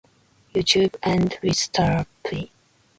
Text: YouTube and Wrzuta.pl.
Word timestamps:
YouTube 0.55 0.95
and 1.03 1.29
Wrzuta.pl. 1.43 2.49